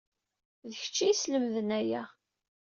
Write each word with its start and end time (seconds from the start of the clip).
D 0.69 0.71
kecc 0.81 0.97
ay 0.99 1.03
iyi-yeslemden 1.09 1.69
aya. 1.79 2.03